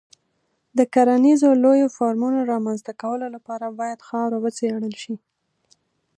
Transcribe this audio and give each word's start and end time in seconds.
د 0.77 0.79
کرنیزو 0.93 1.49
لویو 1.63 1.93
فارمونو 1.97 2.39
رامنځته 2.51 2.91
کولو 3.01 3.27
لپاره 3.35 3.65
باید 3.79 4.05
خاوره 4.07 4.37
وڅېړل 4.41 4.93
شي. 5.03 5.15